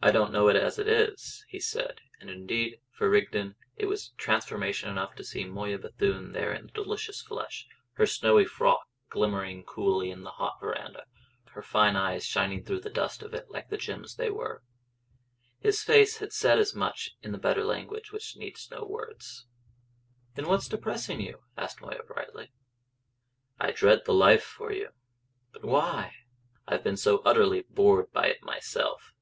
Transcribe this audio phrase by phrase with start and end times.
[0.00, 4.10] "I don't know it as it is," he said; and indeed for Rigden it was
[4.10, 9.64] transformation enough to see Moya Bethune there in the delicious flesh, her snowy frock glimmering
[9.64, 11.06] coolly in the hot verandah,
[11.50, 14.62] her fine eyes shining through the dust of it like the gems they were.
[15.58, 19.46] His face said as much in the better language which needs no words.
[20.36, 22.52] "Then what's depressing you?" asked Moya brightly.
[23.58, 24.90] "I dread the life for you."
[25.52, 26.14] "But why?"
[26.68, 29.12] "I've been so utterly bored by it myself."